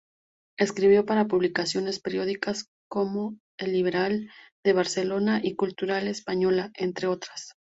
Escribió 0.57 1.05
para 1.05 1.27
publicaciones 1.27 1.99
periódicas 1.99 2.65
como 2.89 3.37
"El 3.59 3.73
Liberal" 3.73 4.31
de 4.65 4.73
Barcelona 4.73 5.39
y 5.43 5.55
"Cultura 5.55 6.01
Española", 6.01 6.71
entre 6.73 7.05
otras. 7.05 7.53